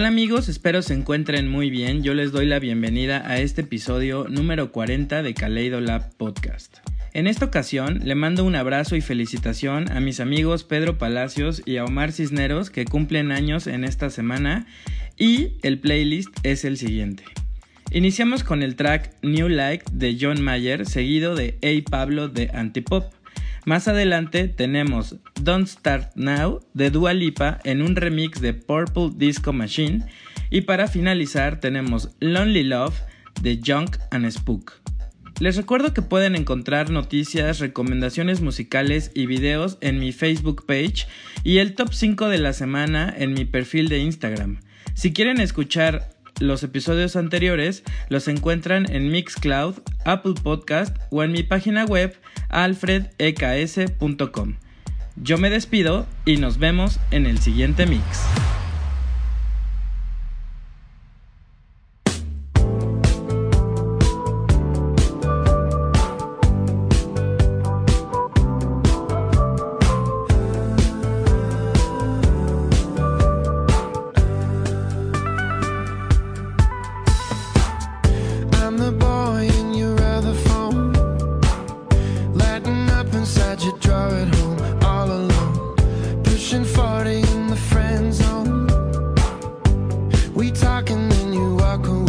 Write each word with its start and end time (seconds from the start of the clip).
Hola 0.00 0.08
amigos, 0.08 0.48
espero 0.48 0.80
se 0.80 0.94
encuentren 0.94 1.50
muy 1.50 1.68
bien. 1.68 2.02
Yo 2.02 2.14
les 2.14 2.32
doy 2.32 2.46
la 2.46 2.58
bienvenida 2.58 3.22
a 3.30 3.38
este 3.38 3.60
episodio 3.60 4.26
número 4.30 4.72
40 4.72 5.22
de 5.22 5.34
Kaleido 5.34 5.78
Lab 5.82 6.16
Podcast. 6.16 6.78
En 7.12 7.26
esta 7.26 7.44
ocasión 7.44 8.00
le 8.02 8.14
mando 8.14 8.46
un 8.46 8.54
abrazo 8.54 8.96
y 8.96 9.02
felicitación 9.02 9.92
a 9.92 10.00
mis 10.00 10.18
amigos 10.18 10.64
Pedro 10.64 10.96
Palacios 10.96 11.62
y 11.66 11.76
a 11.76 11.84
Omar 11.84 12.12
Cisneros 12.12 12.70
que 12.70 12.86
cumplen 12.86 13.30
años 13.30 13.66
en 13.66 13.84
esta 13.84 14.08
semana 14.08 14.66
y 15.18 15.58
el 15.60 15.78
playlist 15.78 16.30
es 16.44 16.64
el 16.64 16.78
siguiente. 16.78 17.24
Iniciamos 17.90 18.42
con 18.42 18.62
el 18.62 18.76
track 18.76 19.12
New 19.20 19.50
Light 19.50 19.82
de 19.90 20.16
John 20.18 20.40
Mayer 20.40 20.86
seguido 20.86 21.34
de 21.34 21.58
Hey 21.60 21.82
Pablo 21.82 22.28
de 22.28 22.50
Antipop. 22.54 23.12
Más 23.66 23.88
adelante 23.88 24.48
tenemos 24.48 25.16
Don't 25.42 25.66
Start 25.66 26.16
Now 26.16 26.60
de 26.72 26.90
Dua 26.90 27.12
Lipa 27.12 27.58
en 27.64 27.82
un 27.82 27.94
remix 27.94 28.40
de 28.40 28.54
Purple 28.54 29.10
Disco 29.14 29.52
Machine 29.52 30.06
y 30.50 30.62
para 30.62 30.88
finalizar 30.88 31.60
tenemos 31.60 32.10
Lonely 32.20 32.64
Love 32.64 32.98
de 33.42 33.60
Junk 33.64 33.96
and 34.10 34.30
Spook. 34.30 34.80
Les 35.40 35.56
recuerdo 35.56 35.94
que 35.94 36.02
pueden 36.02 36.36
encontrar 36.36 36.90
noticias, 36.90 37.60
recomendaciones 37.60 38.40
musicales 38.40 39.10
y 39.14 39.26
videos 39.26 39.78
en 39.80 39.98
mi 39.98 40.12
Facebook 40.12 40.64
page 40.66 41.06
y 41.44 41.58
el 41.58 41.74
top 41.74 41.92
5 41.92 42.28
de 42.28 42.38
la 42.38 42.52
semana 42.52 43.14
en 43.16 43.32
mi 43.34 43.44
perfil 43.44 43.88
de 43.88 44.00
Instagram. 44.00 44.60
Si 44.94 45.12
quieren 45.12 45.40
escuchar 45.40 46.10
los 46.40 46.64
episodios 46.64 47.14
anteriores 47.14 47.84
los 48.08 48.26
encuentran 48.26 48.90
en 48.90 49.10
Mixcloud, 49.10 49.76
Apple 50.04 50.34
Podcast 50.42 50.96
o 51.10 51.22
en 51.22 51.30
mi 51.32 51.44
página 51.44 51.84
web 51.84 52.18
alfredeks.com. 52.48 54.56
Yo 55.16 55.38
me 55.38 55.50
despido 55.50 56.06
y 56.24 56.38
nos 56.38 56.58
vemos 56.58 56.98
en 57.10 57.26
el 57.26 57.38
siguiente 57.38 57.84
mix. 57.86 58.24
dark 91.70 91.99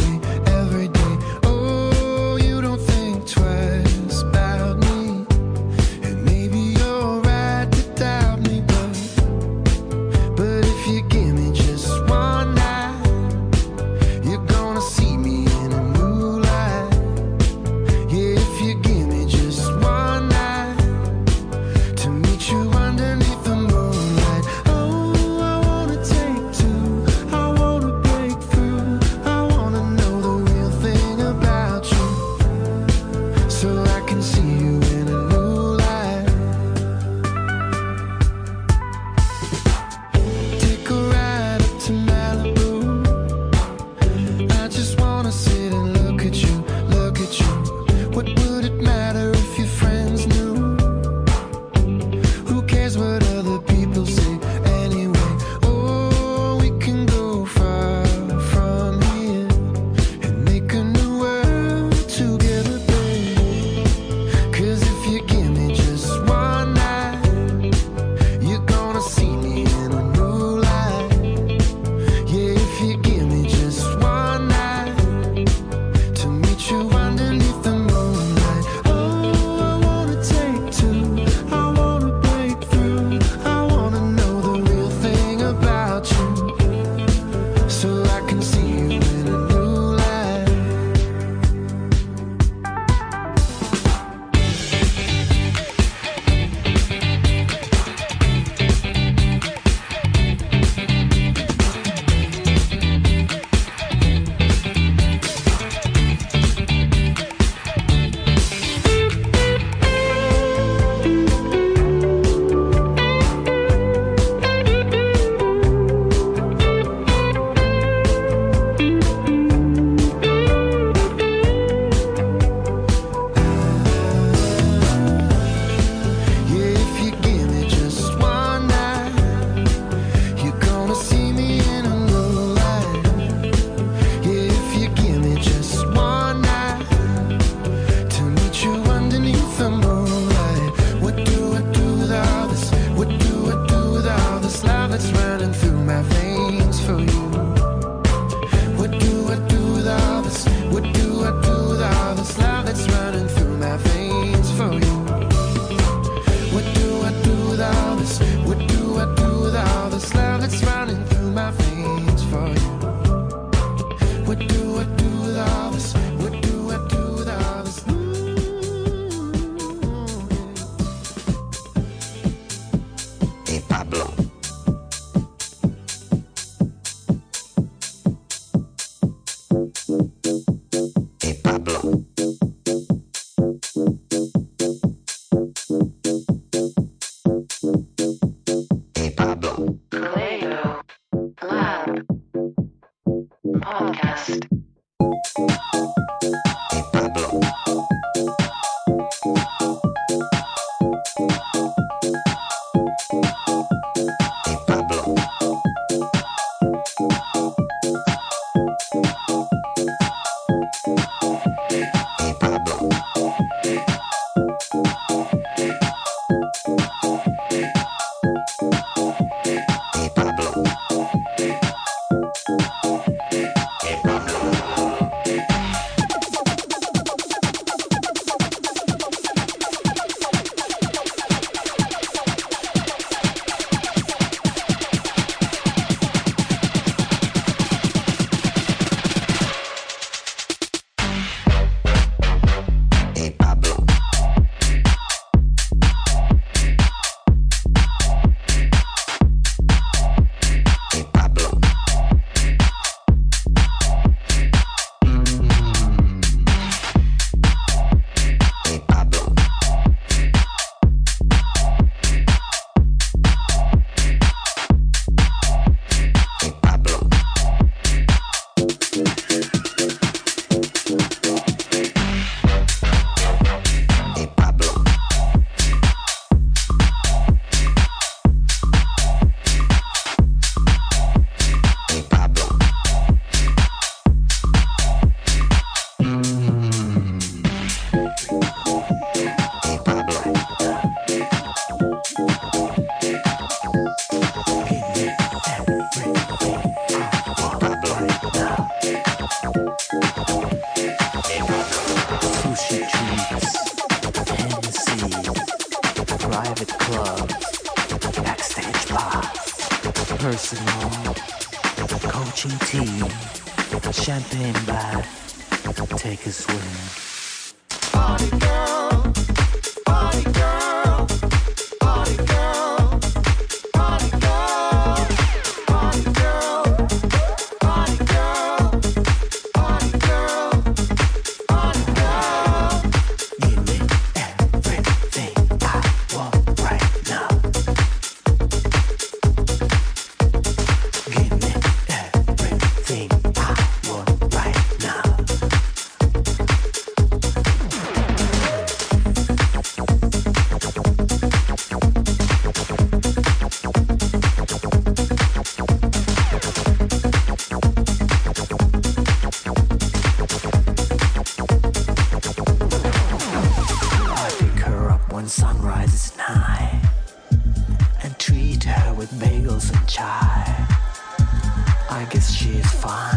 she 372.51 372.57
is 372.57 372.71
fine, 372.71 373.10